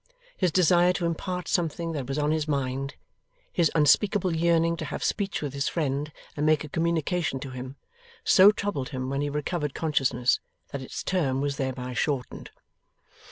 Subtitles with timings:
[0.35, 2.95] His desire to impart something that was on his mind,
[3.53, 7.75] his unspeakable yearning to have speech with his friend and make a communication to him,
[8.23, 12.49] so troubled him when he recovered consciousness, that its term was thereby shortened.